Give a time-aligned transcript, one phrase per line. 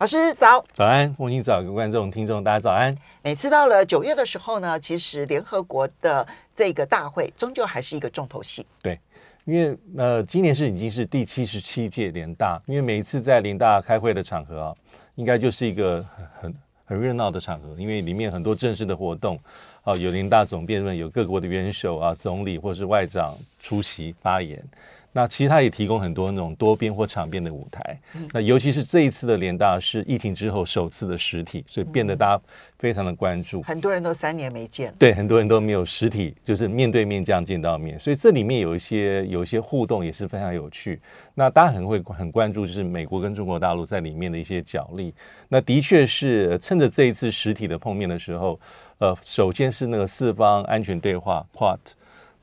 [0.00, 2.96] 老师早，早安，凤馨早，各位观众、听众，大家早安。
[3.20, 6.26] 每次到了九月的时候呢，其实联合国的
[6.56, 8.64] 这个大会终究还是一个重头戏。
[8.80, 8.98] 对，
[9.44, 14.74] 因为呃，今年是已经是第七十七届联大，因为每一次在联大开会的场合啊。
[15.16, 16.02] 应该就是一个
[16.40, 16.54] 很
[16.86, 19.38] 很热闹的场合，因为里面很多正式的活动，
[19.82, 24.64] 啊，有联大总辩论，有各国的元首啊、总理或是外长出席发言。
[25.12, 28.00] 那其实它也提供很多那种多边或场边的舞台。
[28.32, 32.42] 那尤其是这一次的联大是疫情之后首次的实体，所以变得大家
[32.78, 33.62] 非常的关注。
[33.62, 41.00] 很多人都三年没见，对，很多人都没有实体，就是面对面这样见到面，所以这里面有一些有一些互动也是非常有趣。
[41.34, 45.12] 那大家很会很关注，就是美国跟中国大陆在里面的一些角力。
[45.48, 48.60] 那的确是趁着这一次实体的碰面的时候，
[48.98, 51.78] 呃，首先是那个四方安全对话 QUAD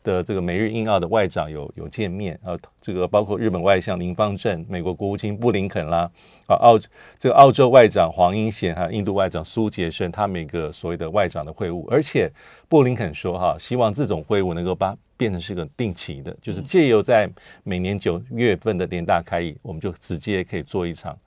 [0.08, 6.10] 的这个美日印澳的外长有有见面啊，这个包括日本外相林芳正、美国国务卿布林肯啦，
[6.48, 6.80] 啊澳
[7.18, 12.32] 这个澳洲外长黄英贤还有印度外长苏杰生，他们一个所谓的外长的会晤，而且
[12.70, 17.30] 布林肯说哈，希望这种会晤能够把变成是个定期的，就是借由在
[17.66, 21.18] 每年九月份的联大开议，我们就直接可以做一场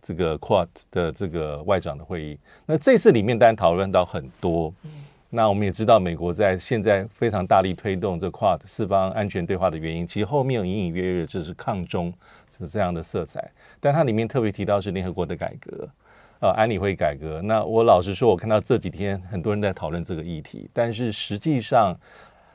[0.00, 2.38] 这个 QUAD 的这个外长的会议。
[2.64, 4.72] 那这次里面当然讨论到很多。
[5.32, 12.12] 那我们也知道，美国在现在非常大力推动这 QUAD 四方安全对话的原因，其实后面有隐隐约约就是抗中
[12.50, 13.48] 是这样的色彩。
[13.78, 15.88] 但它里面特别提到是联合国的改革，
[16.40, 17.40] 呃，安理会改革。
[17.42, 21.96] 那我老实说，我看到这几天很多人在讨论这个议题，但是实际上，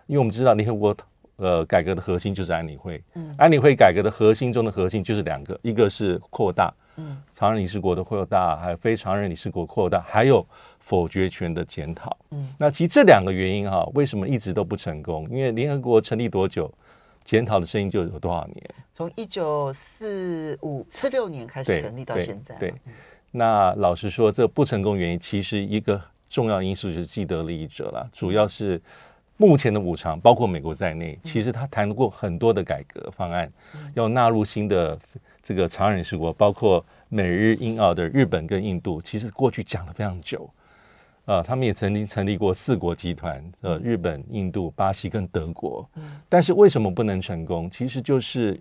[0.08, 0.96] 因为我们知道联合国
[1.38, 10.46] 呃改革的核心就是安理会，嗯，安理会改革的核心中的核心就是两个，一个是扩大，嗯，常任理事国的扩大，还有非常任理事国扩大，还有。
[10.86, 15.28] 否决权的检讨，嗯，那其实这两个原因哈，为什么一直都不成功？
[15.32, 16.72] 因为联合国成立多久，
[17.24, 18.70] 检讨的声音就有多少年？
[18.94, 22.54] 从一九四五四六年开始成立到现在。
[22.58, 22.80] 对，对，
[23.32, 28.80] 那老实说，这不成功原因其实一个重要因素就是既得利益者了，主要是
[29.38, 33.52] 目前的五常，包括美国在内，其实他谈过很多的改革方案，
[33.96, 34.96] 要纳入新的
[35.46, 40.50] 这个常任理事国，包括美日印澳的日本跟印度，其实过去讲了非常久。
[41.26, 45.88] 啊，他们也曾经成立过四国集团，呃，日本、印度、巴西跟德国。
[46.28, 47.70] 但是为什么不能成功？
[47.70, 48.60] 其实就是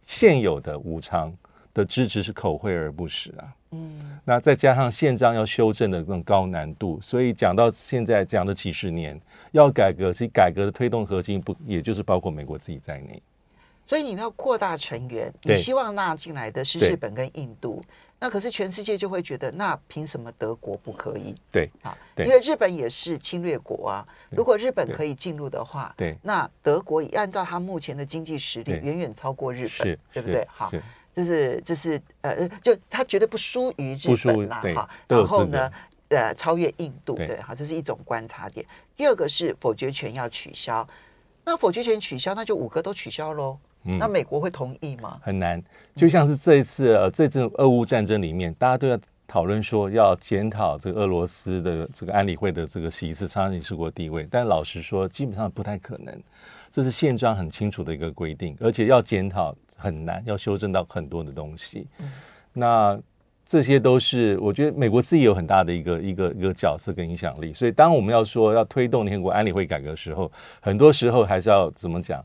[0.00, 1.30] 现有的武昌
[1.74, 3.54] 的支持是口惠而不实啊。
[3.72, 9.20] 嗯，那再加上宪章要修正的那种高难度，所以讲到现在讲了几十年，
[9.52, 13.22] 要改革，其实改革的推动核心不也就是包括美国自己在内。
[13.90, 17.84] 所以你要扩大成员，你希望纳进来的是日本跟印度。
[18.20, 21.34] 那可是全世界就会觉得，那凭什么德国不可以？
[21.50, 24.06] 对啊，因为日本也是侵略国啊。
[24.28, 30.46] 如果日本可以进入的话，对，那德国也按照他目前的经济实力，远远超过日本，对不对？
[30.48, 30.70] 好，
[31.12, 34.62] 这是这是呃，就他绝对不输于日本啦。
[34.72, 35.68] 哈，然后呢，
[36.10, 38.64] 呃，超越印度，对，好，这是一种观察点。
[38.94, 40.86] 第二个是否决权要取消，
[41.44, 43.58] 那否决权取消，那就五个都取消喽。
[43.84, 45.18] 嗯、那美国会同意吗？
[45.22, 45.62] 很难，
[45.96, 56.14] 就像是这一次呃，这次俄乌战争里面，大家都要讨论说要检讨这个俄罗斯的这个安理会的这个席次常任理事国地位，但老实说，基本上不太可能。
[56.72, 61.86] 这是宪章很清楚的一个规定，而且要检讨很难，要修正到很多的东西。
[61.98, 62.08] 嗯、
[62.52, 63.00] 那
[63.44, 70.30] 这些都是我觉得美国自己有很大的一个一个一个角色跟影响力，所以当我们要说要推动联合国安理会改革的时候，
[70.60, 72.24] 很多时候还是要怎么讲？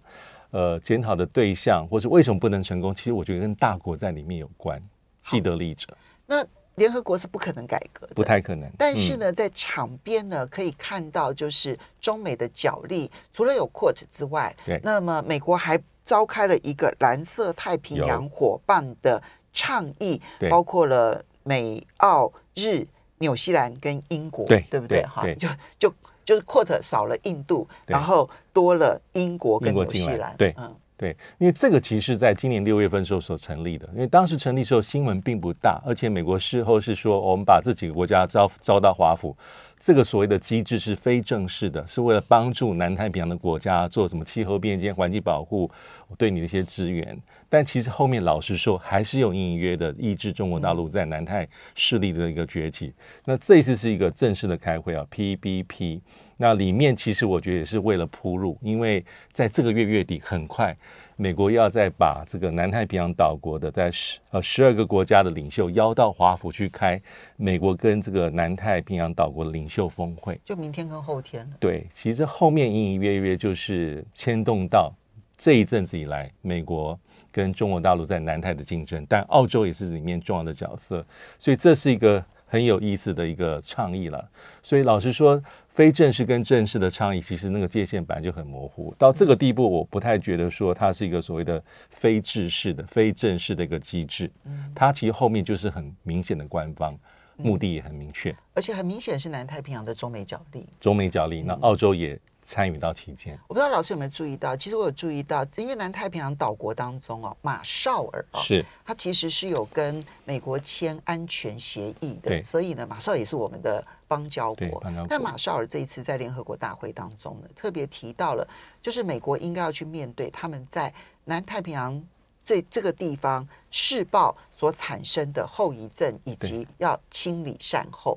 [0.56, 2.96] 呃，检讨的对象，或是为什么不能成功？
[2.96, 4.82] 其实我觉得跟大国在里面有关，
[5.28, 5.86] 既得利益者。
[6.26, 6.46] 那
[6.76, 8.72] 联合国是不可能改革的，不太可能。
[8.78, 22.88] 但是呢，嗯、在场边呢，可以看到就是中美的角力，除了有 QUAD 之外，对，那么美国还召开了一个蓝色太平洋伙伴的倡议，包括了美、澳、日、
[23.18, 25.06] 纽西兰跟英国，对，对不对？
[25.06, 25.50] 哈，就就。
[25.80, 25.96] 就
[26.34, 30.34] 是 QUAD 少了印度，然后多了英国跟纽西兰。
[30.38, 33.88] 对，嗯，对，因为这个其实是在今年六月份时候所成立的。
[33.94, 39.36] 因为当时成立时候新闻并不大，而且美国事后是说，我们把这几个国家招招到华府，
[39.80, 45.70] 这个所谓的机制是非正式的，是为了帮助南太平洋的国家做什么气候变迁、环境保护，
[46.18, 47.16] 对你的一些支援。
[47.50, 52.94] 但其实后面老实说，还是有隐隐约的抑制中国大陆在南太势力的一个崛起。
[53.26, 56.02] 那这次是一个正式的开会啊，PBP。
[56.38, 60.76] 那里面其实我觉得也是为了铺路，因为在这个月月底，很快。
[61.18, 67.02] 美国要再把这个南太平洋岛国的在十呃十二个国家的领袖邀到华府去开
[67.38, 71.50] 美国跟这个南太平洋岛国的领袖峰会，就明天跟后天。
[71.60, 74.94] 对，其实后面隐隐约约就是牵动到
[75.38, 77.00] 这一阵子以来美国
[77.32, 81.06] 跟中国大陆在南太的竞争，但澳洲也是里面重要的角色，
[81.40, 82.24] 所以这是一个
[82.56, 84.30] 很有意思的一个倡议了。
[84.64, 85.44] 所以老实说。
[85.76, 88.96] 非正式跟正式的倡议，其实那个界限本来就很模糊。
[88.98, 94.32] 到这个地步，我不太觉得说它是一个所谓的非制式的、非正式的一个机制。
[94.74, 96.98] 它其实后面就是很明显的官方
[97.36, 100.66] 目的也很明确，而且很明显是南太平洋的中美角力。
[100.80, 103.38] 中美角力，那澳洲也参与到其间。
[103.48, 113.86] 我不知道老师有没有注意到，其实我有注意到，因为南太平洋岛国当中哦，马绍尔哦，是它其实是有跟美国签安全协议的，所以呢，马绍尔也是我们的。
[114.08, 118.48] 邦交国，但马绍尔这一次在联合国大会当中呢，特别提到了，
[118.80, 120.94] 就是美国应该要去面对他们在
[121.24, 122.00] 南太平洋
[122.46, 128.16] 这这个地方试爆所产生的后遗症，以及要清理善后。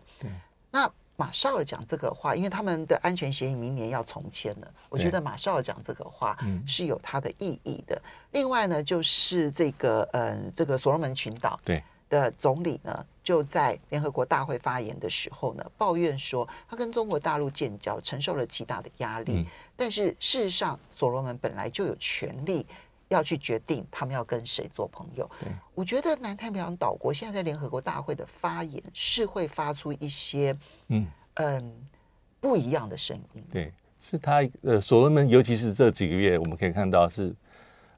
[0.70, 0.86] 那
[1.18, 8.00] 马绍尔讲这个话，因为他们的安全协议明年要重签了，我觉得马绍尔讲这个话是有它的意义的。
[8.30, 11.82] 另外呢，就是这个嗯，这个所罗门群岛，对。
[12.10, 19.40] 的总理呢，就在联合国大会发言的时候呢，抱怨说他跟中国大陆建交承受了极大的压力。
[19.40, 22.64] 嗯、但是事实上，所罗门本来就有权利
[23.08, 25.28] 要去决定他们要跟谁做朋友。
[25.40, 30.56] 对我觉得南太平洋岛国现在在联合国大会的发言是会发出一些
[30.88, 31.72] 嗯嗯
[32.40, 33.44] 不一样的声音。
[33.50, 37.34] 对，是他呃，所罗门，尤其是这几个月，我们可以看到是。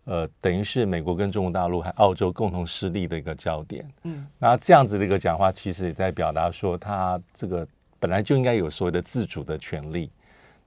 [0.05, 3.89] 呃，等于是美国跟中国大陆还澳洲共同失利的一个焦点。
[4.05, 7.69] 嗯，那这样子的一个讲话，其实也在表达说，他这个
[8.01, 10.11] 本来就应该有所谓的自主的权利。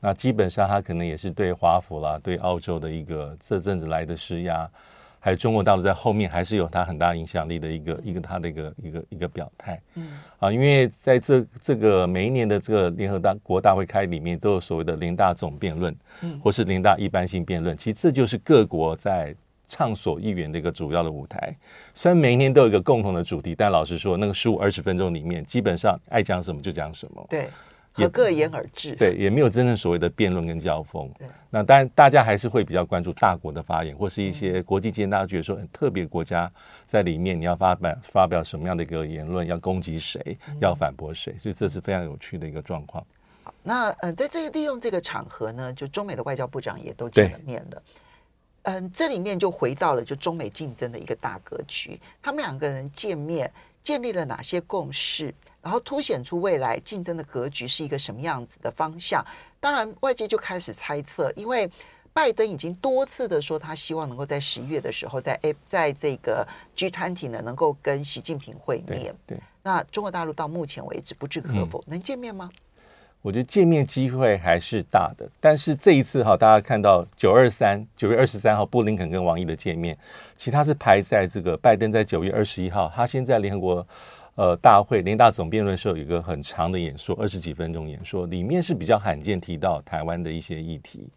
[0.03, 4.69] 那基本上，他可能也是对华府啦、对澳洲的一个这阵子来的施压，
[5.17, 9.81] 还有中国大陆在后面还是有他很大影响力的一个一个他的一个一个一个表态。
[9.95, 19.33] 嗯，啊，因为在这这个每一年的这个联合大国大会开里面，都有所谓的联大总辩论，嗯，或是联大一般性辩论，其实这就是各国在。
[19.69, 21.55] 畅所欲言的一个主要的舞台，
[21.95, 27.47] 虽然每一年都有一个共同的主题，但老实说，那个十五二十分钟里面，基本上爱讲什么就讲什么，对，
[27.95, 31.07] 也各言而至，对，也没有真正所谓的辩论跟交锋。
[31.17, 36.51] 对，那当然大家还是会比较关注大国的发言，或是一些国际间大家觉得说很特别国家
[36.85, 43.05] 在里面，你要发表发表什么样的一个言论，要攻击谁，要反驳谁，所以这是非常有趣的一个状况。
[43.43, 47.83] 好，那嗯，在这个利用这个场合呢，就中美的外交部长也都见了面了。
[48.63, 53.51] 嗯，这里面就回到了就中美竞争的一个大格局，他们两个人见面
[53.83, 59.25] 建立了哪些共识，然后凸显出未来竞争的格局是一个什么样子的方向。
[59.60, 61.68] 当然，外界就开始猜测，因为
[62.12, 69.15] 拜登已经多次的说他希望能够在十一月的时候在 A 在这个 G20 呢能够跟习近平会面。
[69.25, 72.51] 对，对那中国大陆到目前为止不置可否，嗯、能见面吗？
[73.21, 79.98] 我觉得见面机会还是大的，但是这一次哈，大家看到九二三九月二十三号布林肯跟王毅的见面，
[80.36, 83.88] 其他是排在这个拜登在九月二十一号，他先在联合国
[84.35, 91.07] 呃大会联大总辩论时候有一个很长的演说，二十几分钟演说，里面是比较罕见提到台湾的一些议题。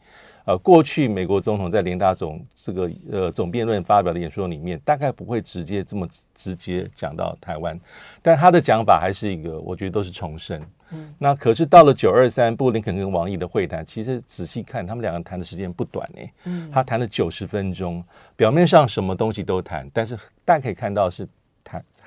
[0.45, 7.77] 呃，过去美国总统在联大总这个呃总辩论发表的演说里面，大概不会直接这么直接讲到台湾，
[8.23, 10.63] 但他的讲法还是一个，我觉得都是重申。
[10.93, 16.23] 嗯，那可是到了九二三布林肯跟王毅的会谈，其实仔细看，他们两个谈的时间不短呢。
[16.45, 18.05] 嗯，他谈了九十分钟，
[18.37, 21.33] 表面上什么东西都谈，但是大家可以看到是谈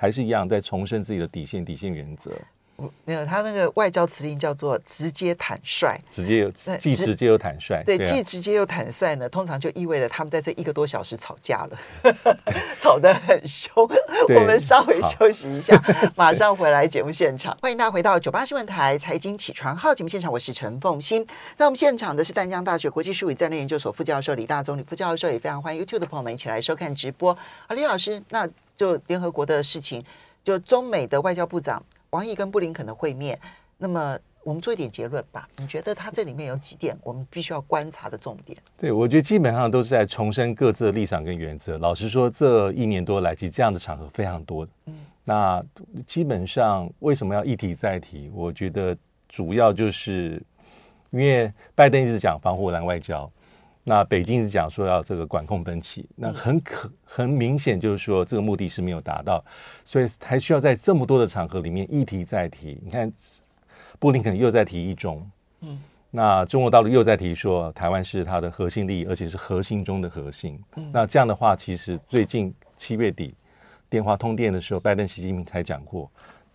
[0.00, 2.32] 还是一样在重申自己的底线、底线原则。
[3.04, 11.78] 没有，他那个外交辞令叫做直接坦率，直接又既直接又坦率，对，既直接又坦率呢，通常就意味着他们在这一个多小时吵架了，
[12.80, 13.86] 吵得很凶。
[14.34, 15.78] 我们稍微休息一下，
[16.16, 17.54] 马上回来节目现场。
[17.60, 21.22] 欢迎大家回到九八新闻台财经起床号节目现场，我是陈凤欣。
[21.58, 27.36] 在我们现场的是淡江大学国际事务与战略研究所副教授李大中李副教授，也非常欢迎 YouTube 的朋友们一起来收看直播。
[27.66, 28.48] 啊，李老师，那
[28.80, 30.02] 就联合国的事情，
[30.42, 31.84] 就中美的外交部长。
[32.08, 33.38] 王毅跟布林肯的会面，
[33.76, 35.46] 那么我们做一点结论吧。
[35.58, 38.56] 你觉得他这里面有几点我们必须要观察的重点？
[38.78, 41.76] 对，我觉得基本上都是在重申各自的立场跟原则。
[41.76, 44.66] 老实说，这一年多来，其实这样的场合非常多。
[44.86, 44.94] 嗯，
[45.24, 45.62] 那
[46.06, 48.30] 基本上为什么要一提再提？
[48.32, 48.96] 我觉得
[49.28, 50.42] 主要就是
[51.10, 53.30] 因为拜登一直讲防护栏外交，
[53.84, 59.44] 那北京一直讲说要这个管控分歧，那很可很明显就是说这个目的是没有达到，
[59.84, 62.78] 所以还需要在这么多的场合里面一提再提。
[62.84, 63.10] 你看，
[63.98, 65.78] 布林肯又在提一中，嗯。
[66.12, 70.60] 那中国大陆又在提说，台湾是它的核心利益，而且是核心中的核心。
[70.74, 73.32] 嗯、那这样的话，其实最近七月底
[73.88, 76.10] 电话通电的时候，拜登、习近平才讲过。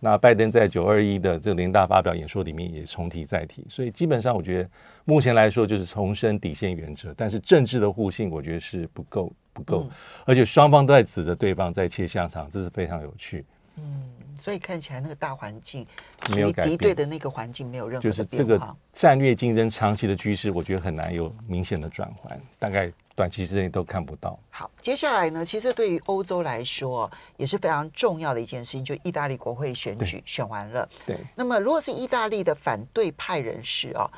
[0.08, 3.66] 那拜登在九二一的这个联大发表演说里面也重提再提。
[3.68, 4.70] 所以基本上，我觉得
[5.04, 9.90] 目前来说就是重申底线原则，但是政治的互信，我觉得是不够不够，嗯、
[10.24, 13.44] 而且双方都在指着对方在切香肠，这是非常有趣。
[13.78, 14.12] 嗯。
[14.38, 15.84] 所以看起来那个大环境
[16.30, 18.60] 没有敌对的那个环境没有任何就是这个
[18.92, 24.38] 战略竞争长期的趋势，我觉得很难有明显的转换，大概短期之内都看不到。
[24.50, 30.88] 好，接下来呢，其实对于欧洲来说也是非常重要的一件事情，就意大利国会选举选完了。
[31.04, 34.08] 对，那么如果是意大利的反对派人士啊。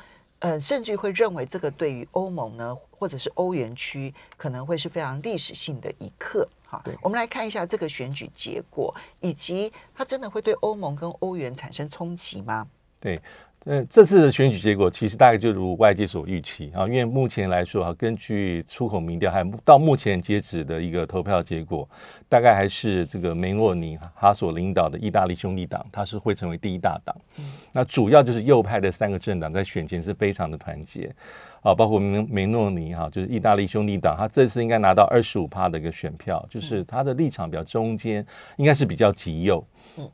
[0.41, 6.47] 呃，甚至会认为这个对于欧盟呢，或者是欧元区，可能会是非常历史性的一刻。
[6.65, 12.65] 好，对，我们来看一下这个选举结果，以及它真的会对欧盟跟欧元产生冲击吗？
[13.01, 13.21] 对。
[13.65, 21.87] 嗯，这次的选举结果其实大概就如外界所预期啊，因为目前来说啊，根据出口民调，还到目前截止的一个投票结果，
[22.29, 27.15] 大概还是这个梅洛尼他所领导的意大利兄弟党，他是会成为第一大党。
[27.37, 31.13] 嗯，那主要就是右派的三个政党在选前是非常的团结
[31.61, 38.25] 啊，包括梅梅诺尼哈，就是意大利兄弟党，他这次应该拿到二十五趴的一个选票，就是他的立场比较中间，
[38.55, 39.61] 应该是比较极右。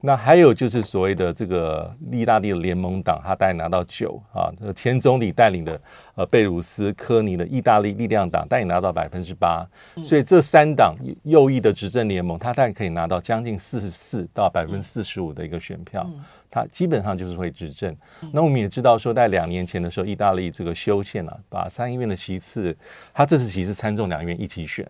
[0.02, 5.80] 那还有就是所谓的这个意大利的联盟党，他大概拿到九啊，这个前总理带领的
[6.16, 9.66] 呃贝鲁斯科尼的意大利力量党，但也拿到百分之八，
[10.04, 16.10] 所以这三党右翼的执政联盟，他大概可以拿到将近四十四到百分之四十五的一个选票。
[16.50, 17.94] 他基本上就是会执政。
[18.32, 22.74] 那我们也知道说，在两年前的时候，意大利这个修宪了，把参议院的席次，
[23.14, 24.90] 他这次其实参众两院一起选。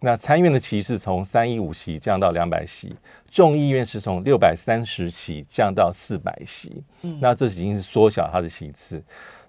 [0.00, 2.94] 那参议院的席次从三一五席降到两百席，
[3.30, 6.82] 众议院是从六百三十席降到四百席。
[7.20, 9.02] 那这已经是缩小他的席次。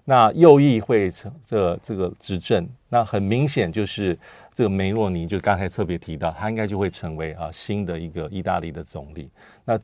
[0.04, 4.18] 那右翼会成这、这个执政，那很明显就是
[4.52, 9.30] 这个梅洛尼，就刚才特别提到，他应该就会成为啊新的一个意大利的总理。
[9.64, 9.78] 那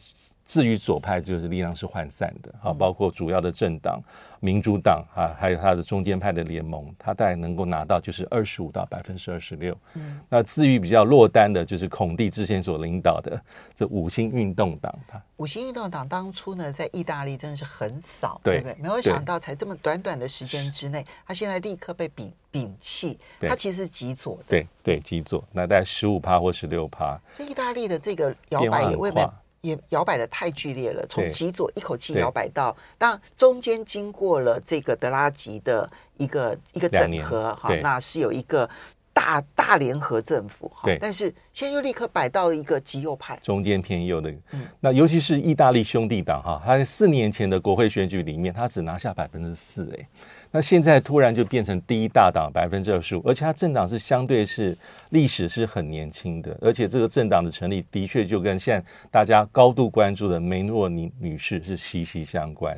[0.44, 3.98] 至于左派，就是力量是涣散的啊，包括主要的政党
[4.40, 9.76] 民主党啊，还有他的中间派的联盟，他大概能够拿到就是二十五到百分之二十六。
[9.94, 13.40] 嗯，那至于比较落单的，就是孔蒂之前所领导的
[13.74, 14.92] 这五星运动党。
[15.06, 18.74] 他五星运动党当初呢，在意大利真的是很少，对不对？
[18.80, 23.18] 没有想到才这么短短的时间之内，他现在立刻被摒摒弃。
[23.40, 27.20] 他其实是极左的，对对，极左，那大概十五趴或十六趴。
[27.36, 29.28] 所以意大利的这个摇摆也未免。
[29.62, 38.68] 也摇摆的太剧烈了，从极左一口气摇摆到，当然中间经过了这个德拉吉的一个一个整合哈，那是有一个
[39.12, 50.08] 大大联合政府哈，但是现在又立刻摆到一个极右派，中间偏右的，嗯，那尤其是意大利兄弟党哈，他在四年前的国会选举里面，他只拿下百分之四哎。
[50.52, 54.76] 那现在突然就变成第一大党百分之二十五，而且它政党是相对是
[55.10, 62.76] 历史是很年轻的，而且这个政党的成立的确就跟现在大家高度关注的梅洛尼女士是息息相关。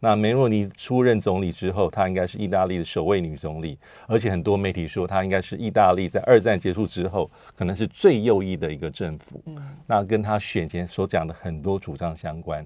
[0.00, 9.40] 那梅洛尼出任总理之后，她应该是意大利的首位女总理，而且很多媒体说她应该是意大利在二战结束之后可能是最右翼的一个政府。
[9.46, 12.62] 嗯，那跟她选前所讲的很多主张相关。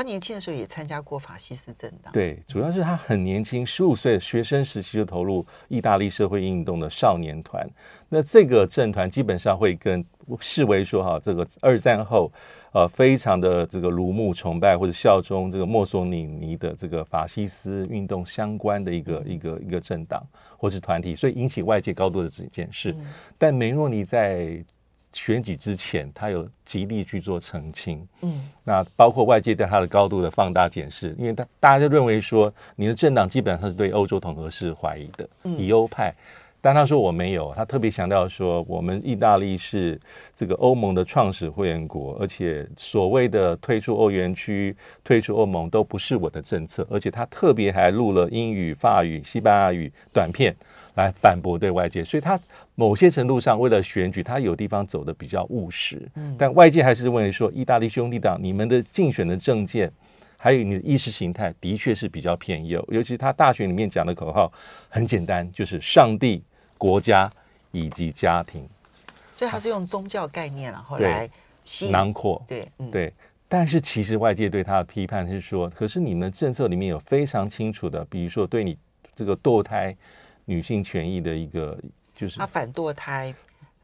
[0.00, 7.68] 他年轻的时候也参加过法西斯政党，对，主要是他很年轻，十五岁学生时期就投入意大利社会运动的少年团。
[8.08, 10.02] 那这个政团基本上会跟
[10.38, 12.32] 视为说哈，这个二战后
[12.72, 20.26] 呃非常的这个如沐崇拜或者效忠这个墨索里尼的这个法西斯运动相关的一个一个一个政党
[20.56, 22.92] 或是团体，所以引起外界高度的检视。
[22.92, 24.64] 嗯、但梅洛尼在
[25.12, 36.14] 选举之前，他有极力去做澄清，嗯，那包括外界对他的高度的放大检视，因为他大家就认为说，你的政党基本上是对欧洲统合是怀疑的，以欧派，
[36.60, 39.98] 但他说我没有，他特别强调说，我们意大利是
[40.34, 50.54] 这个欧盟的创始会员国，而且所谓的退出欧元区、退出欧盟都不是我的政策，而且他特别还录了英语、法语、西班牙语短片。
[50.94, 52.38] 来反驳对外界，所以他
[52.74, 56.00] 某些程度上为了选举，他有地方走的比较务实。
[56.14, 59.90] 嗯，但外界还是认为说，意大利兄弟党你们的竞选的政见，
[60.36, 62.86] 还有你的意识形态，的确是比较偏右。
[62.90, 64.52] 尤其他大选里面讲的口号
[64.88, 66.42] 很简单，就是上帝、
[66.76, 67.30] 国家
[67.70, 68.68] 以及家庭。
[69.36, 71.28] 所以他是用宗教概念然后来
[71.90, 72.42] 囊括。
[72.46, 73.12] 对，嗯、对。
[73.48, 78.78] 但是其实外界对他的批判是说，可是你们的政策里面有非常清楚的，比如说对你
[79.14, 79.96] 这个堕胎
[80.44, 81.78] 女性权益的一个，
[82.14, 83.34] 就是他反堕胎、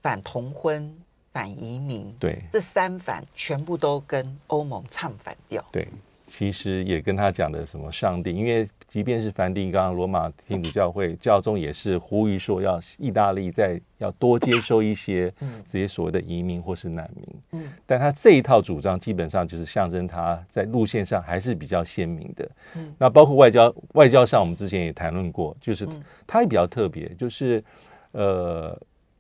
[0.03, 0.95] 反同婚、
[1.33, 5.65] 反移民，对，这三反全部都跟欧盟唱反调。
[5.73, 5.89] 对。
[6.27, 15.33] 其实也跟他讲的什么上帝，因为即便是梵蒂冈、罗马天主教会教宗也是呼吁说，要意大利在要多接收一些
[15.67, 17.27] 这些所谓的移民或是难民。
[17.53, 22.51] 嗯，但他这一套主张基本上就是象征他在路线上还是比较鲜明的。
[22.75, 25.89] 嗯，那包括外交外交上，我们之前也谈论过，就是
[26.27, 27.63] 他也比较特别，就是
[28.13, 28.77] 呃。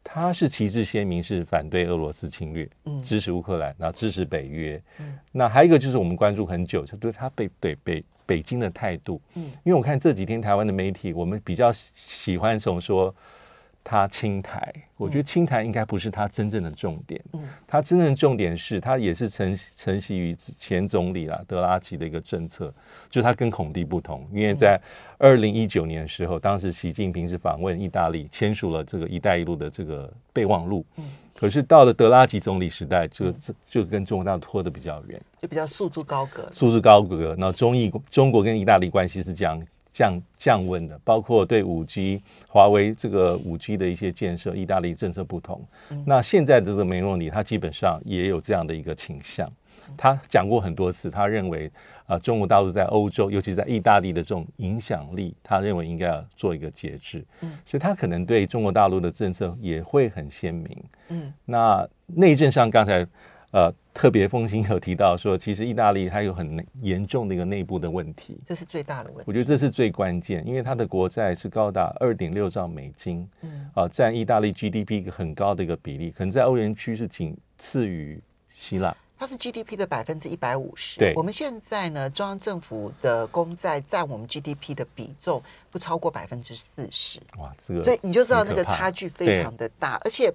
[0.08, 4.80] 他是旗帜鲜明，是反对俄罗斯侵略，嗯，支持乌克兰，然后支持北约。
[5.00, 9.20] 嗯，那还有一个就是我们关注很久，就对他北对北北京的态度。
[9.34, 13.14] 嗯，因为我看这几天台湾的媒体，我们比较喜欢从说。
[13.88, 17.22] 他清台，我觉得清台应该不是他真正的重点。
[17.34, 22.74] 嗯，他真正的重点是他也是承承袭于前总理啦德拉吉的一个政策，
[23.08, 24.76] 就他跟孔蒂不同，因为在
[25.18, 30.84] 二零一九年的时候，当时习近平是访问意大利，签署了这个“一带一路”的这个备忘录。
[30.96, 31.04] 嗯，
[31.36, 33.32] 可是到了德拉吉总理时代，就
[33.64, 36.48] 就跟中国大陆拖得比较远，就比较束之高阁。
[36.50, 39.64] 束之高阁，那中意中国跟意大利关系是这样。
[39.96, 45.64] 降降温的，包括对五 G、华为这个五 G 的一些建设，意大利政策不同。
[45.88, 49.50] 嗯、那现在的这个梅洛尼，他基本上也有这样的一个倾向。
[49.96, 51.66] 他讲过很多次，他认为
[52.00, 57.24] 啊、呃，中国大陆在欧洲，尤其在意大利的这种影响力，他认为应该要做一个节制。
[57.40, 60.84] 嗯，所以他可能对中国大陆的政策也会很鲜明。
[61.08, 63.06] 嗯，那内政上刚才。
[63.52, 69.24] 呃，特别奉行有提到说，其实意大利它有很严重的一个内部的问题，这是最大的问题。
[69.26, 78.94] 我觉得这是最关键，因为它的国债是高达二点六兆美金，嗯，啊，占意大利 GDP 一个很高的一个比例，可能在欧元区是仅次于希腊。
[79.18, 80.98] 它是 GDP 的百分之一百五十。
[80.98, 87.18] 对，我们现在呢，中央政府的公债占我们 GDP 的比重不超过百分之四十。
[87.38, 90.32] 哇，这个，所以你就知道那个差距非常的大，而且，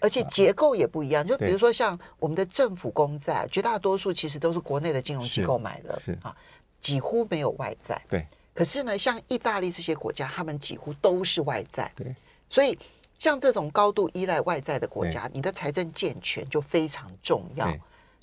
[0.00, 1.26] 而且结构也不一样。
[1.26, 6.36] 就比如说像我们的政府公债，绝大多数其实都是国内的金融机构买的，啊，
[6.80, 8.00] 几乎没有外债。
[8.08, 8.26] 对。
[8.52, 11.90] 可是呢，像意大利这些国家，他们几乎都是外债。
[11.94, 12.14] 对。
[12.50, 12.78] 所以，
[13.18, 17.72] 像这种高度依赖外债的国家，你的财政健全就非常重要。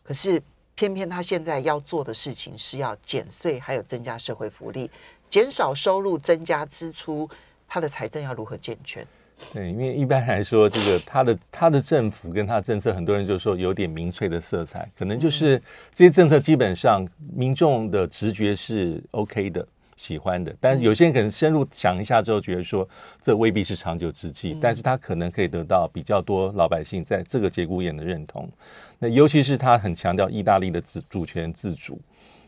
[0.07, 0.39] 可是，
[0.75, 4.91] 偏偏他现在要做的事情是要减税，还有增加社会福利，
[5.29, 7.27] 减少收入，增加支出，
[7.67, 9.03] 他的财政要如何健全？
[9.51, 15.59] 对，因为一般来说，这个他的他的政府跟他的政策，很多人就说有点民粹的色彩，可能就是
[15.91, 19.67] 这些政策基本上民众的直觉是 OK 的。
[19.97, 22.85] 喜欢的，但是有些人可能深入想一下之后，觉得说
[23.21, 28.49] 这未必是长久之计，嗯、但是他可能可以得到比较多老百姓在这个节骨眼的认同。
[28.99, 31.99] 那尤其是他很强调意大利的自主权自主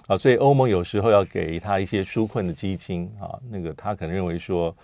[0.08, 4.76] 啊，所以欧盟有时候要给他一些纾困的基金啊，那个他可能认为说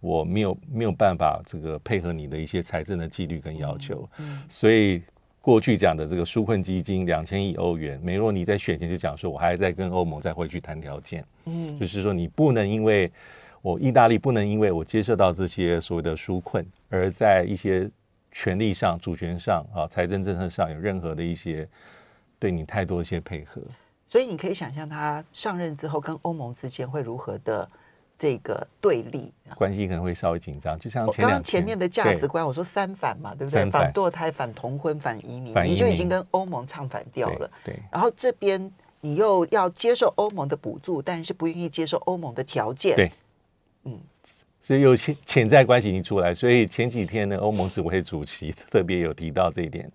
[0.00, 5.02] 我没有没有办法这个配合你的一些财政的纪律跟要求，嗯嗯、所以。
[5.44, 13.10] 过去讲的这个纾困基金两千亿欧元，梅洛尼在选前就讲说，我还在跟欧盟再回去谈条件，嗯，就是说你不能因为
[13.60, 17.90] 我意大利不能因为我接受到这些所谓的纾困，而在一些
[18.32, 21.68] 权力上、主权上啊、财政政策上有任何的一些
[22.40, 23.62] 对你太多一些配合。
[24.08, 27.68] 所以你可以想象他上任之后跟欧盟之间会如何的。
[28.18, 33.68] 这个对立关系可能会稍微紧张，就像前刚刚前面的价值观，我说三反嘛，对不对？
[33.68, 37.50] 反堕胎、反同婚、反移民，移民你就已经跟欧盟唱反调了。
[37.64, 42.94] 对，对然后这边你又要接受欧盟的补助，但是不愿意接受欧盟的条件。
[42.94, 43.10] 对，
[43.84, 43.98] 嗯，
[44.62, 46.32] 所以有潜潜在关系已经出来。
[46.32, 49.90] 所以前几天呢，欧盟执委会主席特别有提到这一点，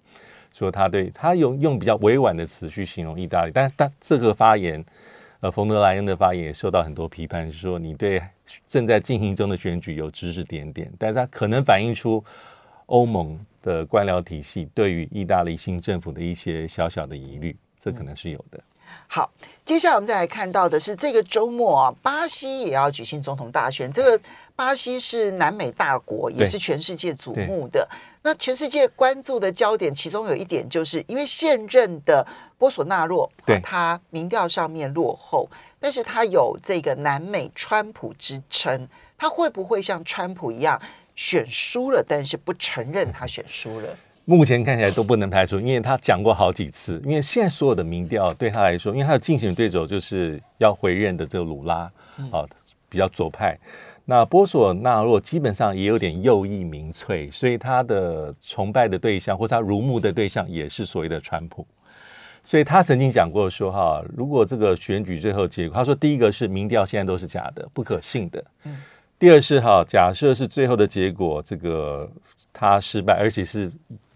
[0.53, 4.85] 说他对他用用比较委婉的词去形容意大利，但但这个发言。
[5.39, 8.19] 呃，冯德莱恩的发言也受到很多批判，是说你对
[8.67, 12.25] 正在进行中的选举有指指点点，但是它可能反映出
[12.87, 18.59] 欧盟的官僚体系对于意大利新政府的一些小小的疑虑，这可能是有的。
[19.05, 19.31] 好，
[19.63, 23.91] 接下来我们再来看到的是这个周末啊，巴西也要举行总统大选。
[23.91, 24.19] 这个
[24.57, 27.87] 巴西是南美大国，也是全世界瞩目的。
[28.23, 32.25] 那全世界关注的焦点，其中有一点就是因为现任的
[32.57, 35.47] 波索纳洛，对，他民调上面落后，
[35.79, 40.81] 但是他有这个南美川普之称，他会不会像川普一样
[41.15, 43.95] 选输了，但是不承认他选输了？
[44.25, 46.99] 目前看起来都不能排除，因为他讲过好几次。
[47.05, 51.89] 因为现在所有的民调对他来说，因为他的竞选对手就是要回任的这个鲁拉，
[52.89, 53.55] 比较左派。
[54.09, 61.67] 那波索纳洛基本上也有点右翼民粹，所以他的崇拜的对象或他如沐的对象也是所谓的川普。
[62.41, 68.41] 所以他曾经讲过说哈，如果这个选举最后结果，他说第一个是民调现在都是假的，不可信的。
[68.63, 68.77] 嗯。
[69.19, 72.09] 第二是哈，假设是最后的结果，这个
[72.53, 73.69] 他失败，而且是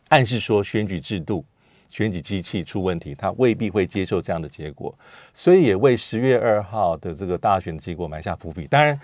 [0.08, 1.44] 暗示说选举制度、
[1.90, 4.98] 选举机器出问题，他未必会接受这样的结果，
[5.34, 8.66] 所以也为十月二号的这个大选结果埋下伏笔。
[8.68, 8.98] 当然。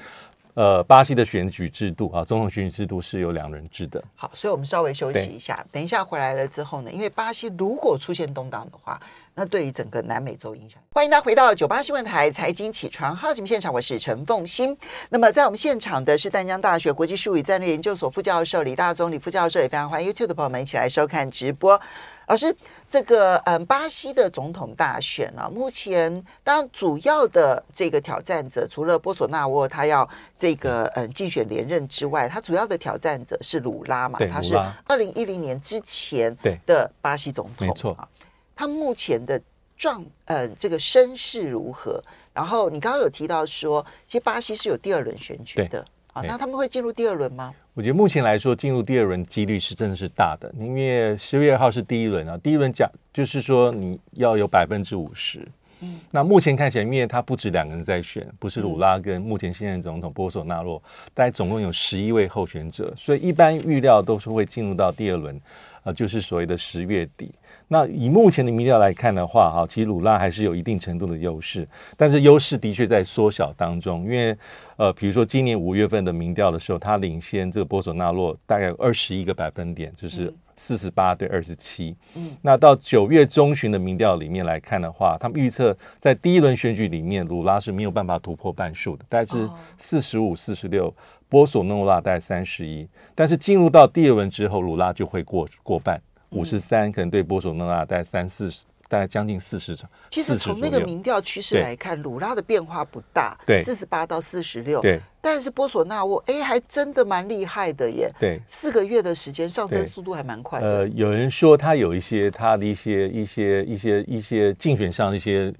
[0.57, 4.03] 呃，巴西的选举制度啊，总统选举制度是由两人制的。
[4.15, 8.99] 好，所以我们稍微休息一下，等一下回来了之后呢，因为巴西如果出现动荡的话，
[9.35, 10.81] 那对于整个南美洲影响。
[10.93, 14.75] 欢迎大家回到九八新闻台财经起床号节目现场，我是陈凤欣。
[15.09, 21.79] 那么在我们现场的是淡江大学国际术语战略研究所副教授李大宗李副教授，也非常欢迎 YouTube 的朋友们一起来收看直播。
[22.27, 22.53] 老师，
[22.89, 34.19] 这个嗯，巴西的总统大选啊，目前当然主要的这个挑战者，除了波索纳沃他要这个嗯竞选连任之外，他主要的挑战者是鲁拉嘛？
[34.29, 34.55] 他是
[34.87, 36.35] 二零一零年之前
[36.65, 38.05] 的巴西总统，没错啊。
[38.53, 39.41] 他目前的
[39.77, 42.03] 状嗯这个声势如何？
[42.33, 45.85] 然后你刚刚有提到说，其实巴西是有第二轮选举的。
[46.25, 47.53] 那他们会进入第二轮吗？
[47.73, 52.37] 我觉得目前来说，进入第二轮几率是真的是大的，因为十月二号是第一轮啊。
[52.41, 55.47] 第一轮讲就是说你要有百分之五十。
[55.81, 60.81] 嗯，那目前看起来，因为他不止两个人在选，不是鲁拉跟目前现任总统波索纳洛，
[61.13, 65.39] 大概总共有十一位候选者，所以一般预料都是会进入到第二轮，
[65.83, 67.31] 呃，就是所谓的十月底。
[67.69, 74.03] 那以目前的民调来看的话，哈，其实鲁拉还是有一定程度的优势，但是优势的确在缩小当中。
[74.05, 74.37] 因为，
[74.77, 81.93] 呃，比如说今年五月份的民调的时候，他领先这个波索纳洛大概有二十一个百分点，就是四十八对二十七。
[82.15, 90.93] 嗯，那到九月中旬的民调里面来看的话，他们预测在第一轮选举里面，鲁拉是没有办法突破半数的，大概是四十五、四十六，
[91.27, 92.87] 波索诺拉大概三十一。
[93.13, 96.01] 但是进入到第二轮之后，鲁拉就会过过半。
[96.31, 99.89] 五十三可能对波索纳拉大概三四十，大概将近四十场。
[100.09, 104.81] 其实从那个民调趋势来看，鲁拉的变化不大，对，四十八到四十六。
[104.81, 108.11] 对，但是波索纳沃，哎，还真的蛮厉害的耶。
[108.19, 110.67] 对，四个月的时间上升速度还蛮快的。
[110.67, 115.53] 呃，有人说他有一些他的一些一些一些一些竞选上的一些。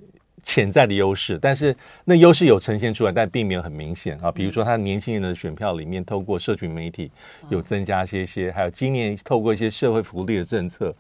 [0.48, 4.32] 潜在的优势，但是那优势有呈现出来，但并没有很明显啊。
[4.32, 7.12] 比如说，他年轻人的选票里面，透过社群媒体
[7.50, 10.96] 有增加一些些，还有今年透过一些社会福利的政策，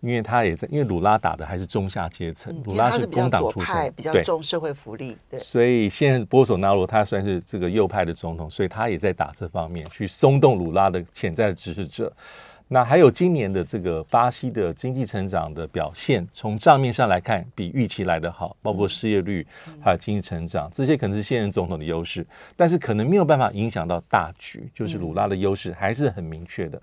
[0.00, 5.40] 因为他也在，因为鲁拉打的还是中下阶层，鲁拉是工党出身，比较重社会福利，对。
[5.40, 12.12] 所以现在波索纳罗他算是这个右派的总统，所以他也在打这方面去松动鲁拉的潜在的支持者。
[12.74, 19.46] 那还有今年的这个巴西的经济成长的表现，从账面上来看比预期来得好，包括失业率
[19.80, 26.76] 还有经济成长，这些可能是现任总统的优势，但是可能没有办法影响到大局，就是鲁拉的优势还是很明确的，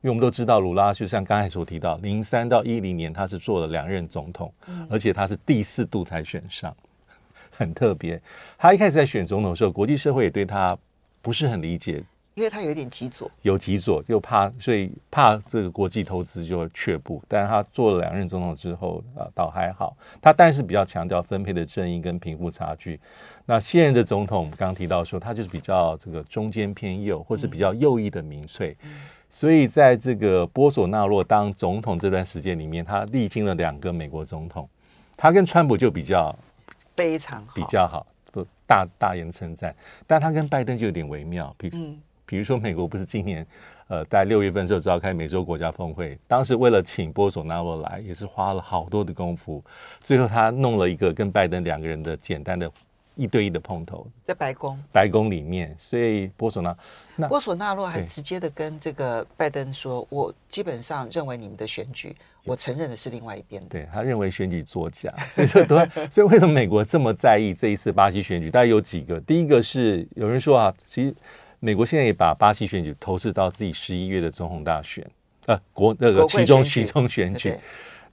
[0.00, 4.52] 因为我们都知道鲁拉就像刚才所提到，零三到一零年他是做了两任总统，
[4.90, 6.74] 而且他是第四度才选上，
[7.56, 8.20] 很特别。
[8.58, 10.76] 他一开始在选总统的时候，国际社会也对他
[11.22, 12.02] 不是很理解。
[12.36, 17.22] 因为他有点极左，有极左，就怕，所以怕这个国际投资就会却步。
[17.26, 19.96] 但是他做了两任总统之后啊，倒还好。
[20.20, 23.00] 他但是比较强调分配的正义跟贫富差距。
[23.46, 28.76] 那现任的总统刚刚提到说，他就是比较这个中间偏右，或是比较右翼的民粹。
[28.82, 28.90] 嗯、
[29.30, 34.68] 所以在这个波索纳洛当总统这段时间里面，他历经了两个美国总统，
[35.16, 36.36] 他跟川普就比较
[36.94, 39.74] 非常好，比较好，都大大言称赞。
[40.06, 41.56] 但他跟拜登就有点微妙。
[41.72, 43.46] 嗯比如说，美国不是今年，
[43.86, 49.62] 呃，在六月份就召开美洲国家峰会，当时为了请波索纳罗来，也是花了好多的功夫，
[50.00, 52.68] 最后他弄了一个跟拜登两个人的简单的
[53.14, 56.76] 一对一的碰头，在白宫，白宫里面，所以波索纳，
[57.14, 65.76] 那波索纳罗还直接的跟这个拜登说，我基本上认为你们的选举，我承认的是另外一边的，对他认为选举作假， 所以说都，
[66.10, 68.50] 所以为什么美国这么在意这一次巴西选举？
[68.50, 71.14] 大概有几个，第一个是有人说啊，其实。
[71.60, 75.08] 美国现在也把巴西选举投射到自己十一月的总统大选，
[75.46, 77.54] 呃，国那个其中其中选举。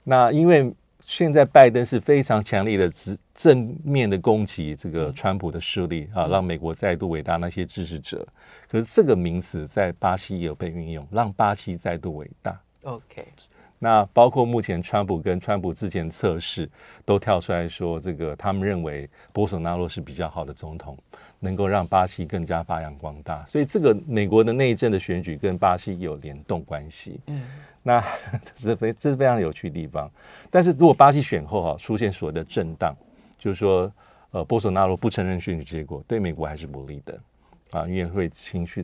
[0.02, 8.26] 那因为现在拜登是非常强烈的直正面的攻击这个川普的势力、嗯、啊，让美国再度伟大那些支持者。
[8.70, 12.58] 可是这个名词在巴西也有被运用，让巴西再度伟大。
[12.84, 13.26] OK。
[13.84, 16.66] 那包括目前川普跟川普之前测试
[17.04, 20.96] 都跳出来说，这个他们认为波索纳罗是比较好的总统，
[21.38, 23.44] 能够让巴西更加发扬光大。
[23.44, 27.20] 所以这个美国的内政的选举跟巴西有联动关系。
[27.26, 27.42] 嗯，
[27.82, 28.02] 那
[28.56, 30.10] 这是非这是非常有趣的地方。
[30.50, 32.96] 但是如果巴西选后哈出现所谓的震荡，
[33.38, 33.92] 就是说
[34.30, 37.20] 呃波索纳罗不承认选举结果，对美国还是不利的
[37.70, 38.82] 啊，因为会情绪。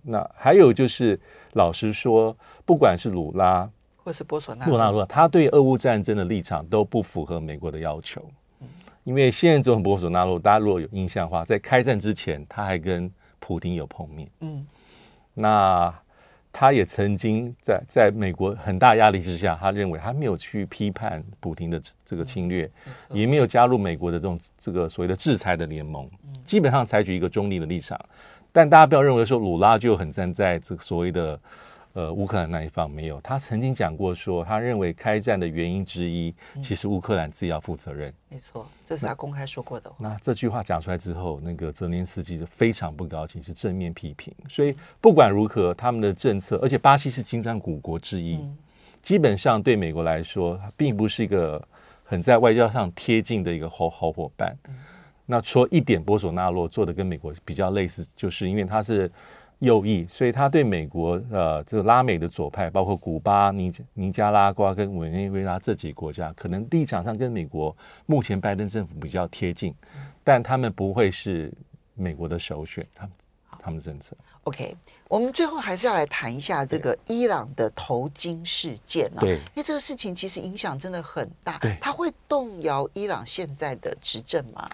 [0.00, 1.18] 那还有就是
[1.54, 3.68] 老实说，不管是鲁拉。
[4.08, 8.24] 或是波索纳罗，他对俄乌战争的立场都不符合美国的要求。
[8.62, 8.66] 嗯，
[9.04, 14.26] 因为现任总统波索纳罗，大家如果有印象的话，在开战之前，他还跟普京有碰面。
[14.40, 14.66] 嗯，
[15.34, 15.94] 那
[16.50, 28.00] 他也曾经在在美国很大压力之下，他认为他没有去批判普京的这个侵略，嗯、也没有加入美国的这种这个所谓的制裁的联盟，嗯、基本上采取一个中立的立场。
[28.52, 31.38] 但大家不要认为说鲁拉就很站在这个所谓的。
[31.98, 36.32] 呃，乌克兰那一方没有，他曾经讲过说，他认为开战的原因之一，
[36.62, 38.14] 其实乌克兰自己要负责任。
[38.28, 39.96] 没错，这是他公开说过的话。
[39.98, 44.32] 那，那这句话讲出来之后，那个泽连斯基就非常不高兴，是正面批评。
[44.48, 48.56] 所以不管如何，他们的政策，而且巴西是金砖五国之一，嗯、
[49.02, 51.60] 基本上对美国来说，并不是一个
[52.04, 54.56] 很在外交上贴近的一个好好伙伴。
[54.68, 54.74] 嗯、
[55.26, 59.10] 那除了一点，波索纳洛做的跟美国比较类似，就是因为他是。
[59.60, 69.74] 右翼，所以他对美国呃这个拉美的左派，包括古巴、尼尼加拉瓜跟委内瑞拉这几个国家，可能立场上跟美国目前拜登政府比较贴近，
[70.22, 71.52] 但他们不会是
[71.94, 73.12] 美国的首选，他们
[73.60, 74.16] 他们的政策。
[74.44, 74.76] OK，
[75.08, 84.68] 我们最后还是要来谈一下这个伊朗的头巾事件啊，对，因为这个事情其实影响真的很大，对，它会动摇伊朗现在的执政吗？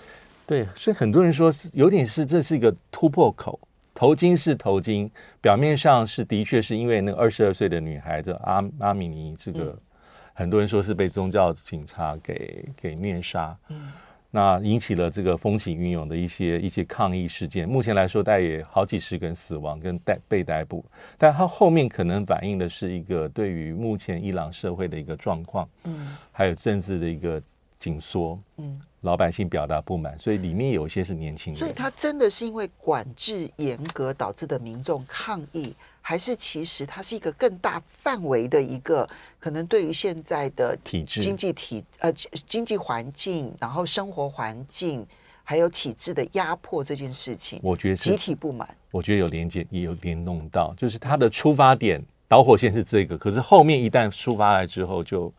[0.47, 3.59] 对，所以很多人说是有点是这是一个突破口。
[4.05, 5.09] 头巾是头巾，
[5.41, 9.79] 表面上是的确是因为那个二十二岁的女孩子阿阿米尼，这个、嗯、
[10.35, 13.91] 很多人说是被宗教警察给给虐杀，嗯，
[14.31, 17.67] 那引起了这个风起云涌的一些一些抗议事件。
[17.67, 20.85] 目前来说，大概也好几十个人死亡跟逮被逮捕，
[21.17, 27.43] 但它后面可能反映的是一个对于目前伊朗社会的一个状况，嗯，还有政治的一个
[27.79, 28.79] 紧缩，嗯。
[29.05, 31.61] 老百姓表达不满，所以里面有一些是年轻人。
[31.61, 39.07] 所以他真的是因为管制严格导致的民众抗议，还是其实它是一个更大范围的一个
[39.39, 42.11] 可能对于现在的体制、经济体呃
[42.49, 45.07] 经济环境，然后生活环境
[45.43, 48.67] 还有体制的压迫这件事情，我觉得集体不满。
[48.91, 55.31] 我觉得有连接，也有联动到，就是它的出发点导火线是这个，可是后面一旦出发来之后就。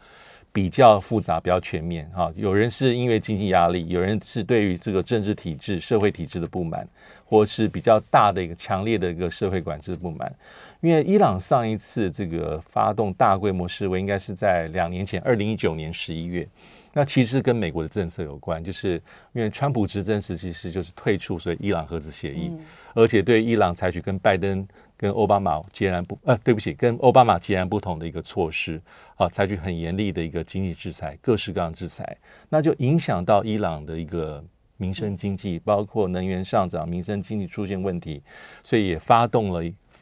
[0.55, 2.31] 比较复杂，比较全面哈。
[2.33, 6.87] 有人是因为经济压力，有人是对于这个政治体制、社会体制的不满，
[7.25, 10.33] 或是比较大的一个强烈的一个社会管制的不满。
[10.79, 16.47] 因为伊朗上一次这个发动大规模示威，应该是在两年前，二零一九年十一月。
[16.93, 18.93] 那其实跟美国的政策有关，就是
[19.33, 22.49] 因为川普执政时期是就是退出所以伊朗核子协议，
[22.93, 24.65] 而且对伊朗采取跟拜登。
[24.97, 28.81] 跟奥巴马截然不，呃，对不起，跟奥巴马截然不同的一个措施
[29.17, 34.41] 啊，采取很严厉的一个经济制裁，各式各样制裁，那就影响到伊朗的一个
[34.77, 38.23] 民生经济，包括能源上涨，民生经济出现问题，
[38.63, 39.61] 所以也发动了，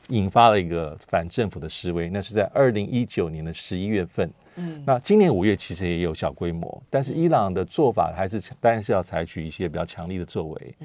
[0.09, 2.09] 引发了一个反政府的示威。
[2.11, 10.75] 那是在二零一九年的十一月份，嗯，那今年五月其实也有小规模，但是伊朗的做法还是当然是要采取一些比较强力的作为，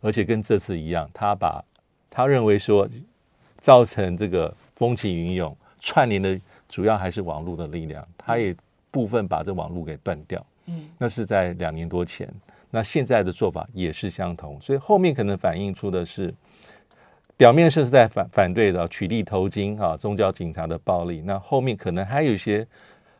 [0.00, 1.60] 而且跟这次一样，他把
[2.08, 2.88] 他认为说。
[3.58, 8.54] 造成这个风起云涌，串联的主要还是网络的力量，它也
[8.90, 10.44] 部分把这网络给断掉。
[10.66, 12.28] 嗯，那是在两年多前，
[12.70, 16.32] 那现在的做法也是相同，所以后面可能反映出的是，
[17.36, 22.66] 表面是在反反对的取缔头巾啊，宗教警察的暴力，那后面可能还有一些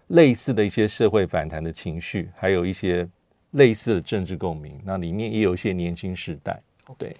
[0.08, 3.08] 类似的一些社会反弹的情绪，还有一些
[3.52, 6.60] 类似的政治共鸣，那里面也有一些年轻时代，
[6.98, 7.16] 对。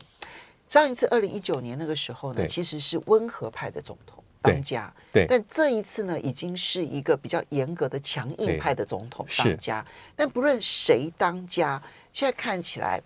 [0.69, 5.25] 上一次二零一九年那个时候呢，其实是温和派的总统当家，对。
[5.25, 9.85] 对，但这一次呢，已经是一个比较严格的强硬派的总统当家。
[10.15, 13.01] 但不论谁当家，现在看起来，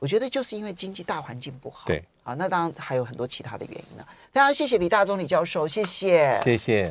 [0.00, 1.86] 我觉得就是因为经济大环境不好。
[1.86, 4.04] 对，啊，那当然还有很多其他的原因呢。
[4.32, 6.82] 非常谢谢李大中李教授，谢谢，谢谢。